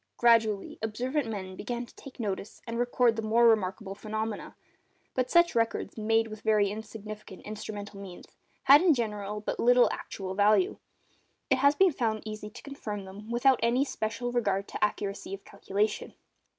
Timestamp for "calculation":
15.45-16.15